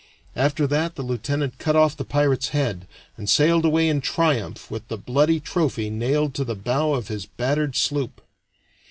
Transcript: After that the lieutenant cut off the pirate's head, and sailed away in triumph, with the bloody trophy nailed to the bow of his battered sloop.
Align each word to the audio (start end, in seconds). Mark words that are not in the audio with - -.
After 0.35 0.65
that 0.65 0.95
the 0.95 1.03
lieutenant 1.03 1.59
cut 1.59 1.75
off 1.75 1.95
the 1.95 2.03
pirate's 2.03 2.47
head, 2.47 2.87
and 3.17 3.29
sailed 3.29 3.63
away 3.65 3.87
in 3.87 4.01
triumph, 4.01 4.71
with 4.71 4.87
the 4.87 4.97
bloody 4.97 5.39
trophy 5.39 5.91
nailed 5.91 6.33
to 6.33 6.43
the 6.43 6.55
bow 6.55 6.95
of 6.95 7.07
his 7.09 7.27
battered 7.27 7.75
sloop. 7.75 8.19